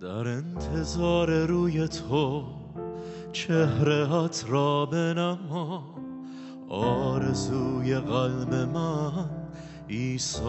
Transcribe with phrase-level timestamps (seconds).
[0.00, 2.44] در انتظار روی تو
[3.32, 5.84] چهرهات را بنما.
[6.68, 9.30] آرزوی قلب من
[9.88, 10.40] عیسی.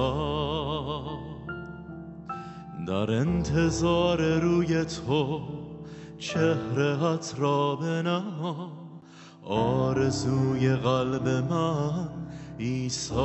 [2.88, 5.42] در انتظار روی تو
[6.18, 8.72] چهرهات را بنما.
[9.44, 12.10] آرزوی قلب من
[12.62, 13.16] عیسی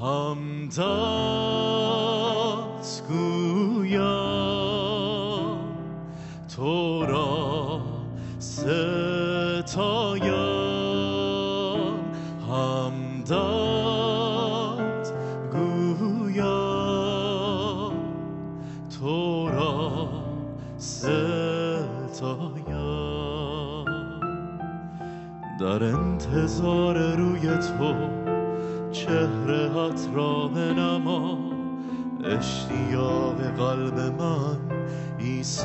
[0.00, 0.88] همدت
[3.08, 4.00] گویم
[6.56, 7.80] تو را
[8.38, 8.70] ستایم
[12.50, 13.40] همدت
[15.52, 16.44] گویم
[19.00, 20.08] تو را
[20.78, 21.90] ستایم
[25.60, 27.94] در انتظار روی تو
[28.92, 31.38] چهرهات را بنما
[32.24, 34.56] اشتیاق قلب من
[35.20, 35.64] عیسی.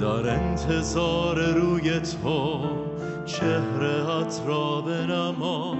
[0.00, 2.60] در انتظار روی تو
[3.26, 5.76] چهرهات را بنما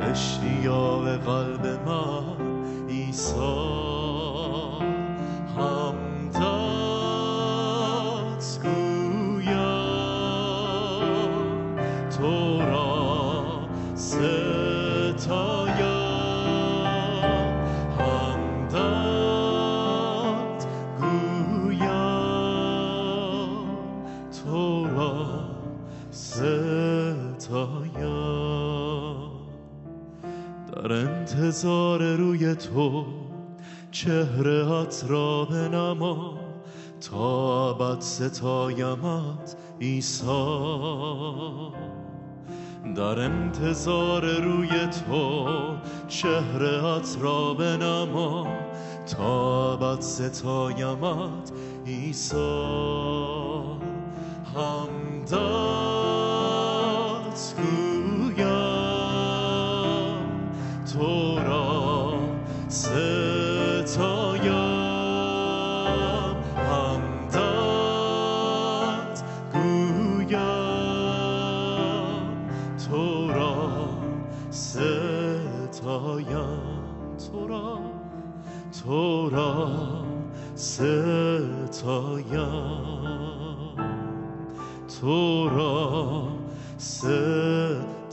[0.00, 3.95] اشتیاق قلب من عیسی.
[31.46, 33.06] انتظار روی تو
[33.90, 36.38] چهرهات را بنما
[37.00, 40.26] تا ابد ستایمت عیسی
[42.94, 44.68] در انتظار روی
[45.08, 45.48] تو
[46.08, 48.46] چهرهات را بنما
[49.16, 51.52] تا ابد ستایمت
[51.86, 52.36] عیسی.
[54.56, 55.36] همدت
[57.56, 58.46] گویم
[60.92, 62.14] تو را
[62.68, 64.25] ستایم
[74.76, 76.60] ستایم
[77.32, 77.78] تو را
[78.82, 80.04] تو را
[80.54, 81.76] ستایم
[85.00, 86.28] تو را
[86.78, 88.06] ستایم